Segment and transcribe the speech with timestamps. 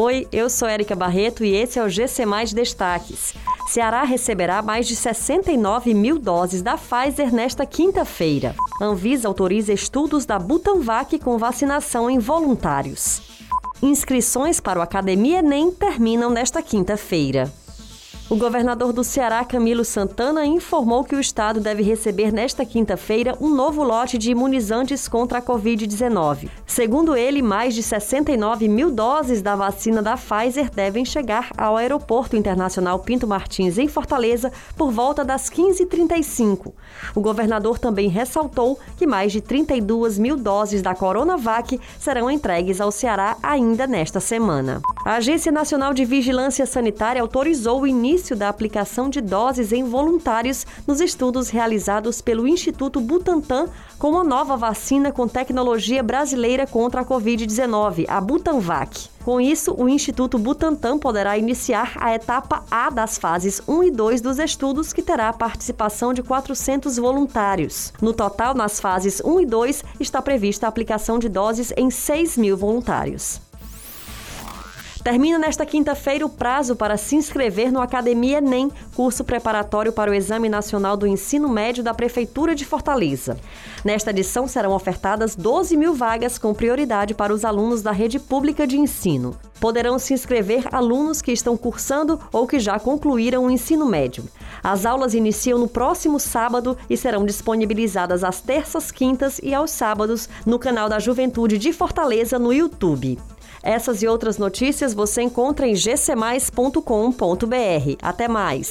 [0.00, 3.34] Oi, eu sou Érica Barreto e esse é o GC Mais Destaques.
[3.66, 8.54] Ceará receberá mais de 69 mil doses da Pfizer nesta quinta-feira.
[8.80, 13.20] Anvisa autoriza estudos da Butanvac com vacinação em voluntários.
[13.82, 17.52] Inscrições para o Academia Enem terminam nesta quinta-feira.
[18.30, 23.48] O governador do Ceará, Camilo Santana, informou que o estado deve receber nesta quinta-feira um
[23.48, 26.50] novo lote de imunizantes contra a Covid-19.
[26.66, 32.36] Segundo ele, mais de 69 mil doses da vacina da Pfizer devem chegar ao Aeroporto
[32.36, 36.74] Internacional Pinto Martins, em Fortaleza, por volta das 15h35.
[37.14, 42.92] O governador também ressaltou que mais de 32 mil doses da Coronavac serão entregues ao
[42.92, 44.82] Ceará ainda nesta semana.
[45.02, 49.84] A Agência Nacional de Vigilância Sanitária autorizou o início início da aplicação de doses em
[49.84, 57.02] voluntários nos estudos realizados pelo Instituto Butantan com a nova vacina com tecnologia brasileira contra
[57.02, 59.08] a Covid-19, a Butanvac.
[59.24, 64.20] Com isso, o Instituto Butantan poderá iniciar a etapa A das fases 1 e 2
[64.20, 67.92] dos estudos, que terá a participação de 400 voluntários.
[68.02, 72.36] No total, nas fases 1 e 2, está prevista a aplicação de doses em 6
[72.36, 73.40] mil voluntários.
[75.08, 80.14] Termina nesta quinta-feira o prazo para se inscrever no Academia Enem, curso preparatório para o
[80.14, 83.38] Exame Nacional do Ensino Médio da Prefeitura de Fortaleza.
[83.82, 88.66] Nesta edição serão ofertadas 12 mil vagas com prioridade para os alunos da rede pública
[88.66, 89.34] de ensino.
[89.60, 94.24] Poderão se inscrever alunos que estão cursando ou que já concluíram o ensino médio.
[94.62, 100.28] As aulas iniciam no próximo sábado e serão disponibilizadas às terças, quintas e aos sábados
[100.44, 103.18] no canal da Juventude de Fortaleza no YouTube.
[103.62, 106.82] Essas e outras notícias você encontra em gcmais.com.br.
[108.00, 108.70] Até mais!